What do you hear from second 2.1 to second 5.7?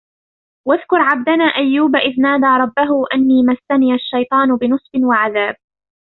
نادى رَبَّهُ أَنّي مَسَّنِيَ الشَّيطانُ بِنُصبٍ وَعَذابٍ